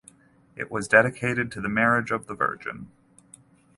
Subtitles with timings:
[0.55, 2.89] It was dedicated to the Marriage of the Virgin.